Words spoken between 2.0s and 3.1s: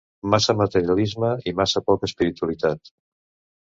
espiritualitat.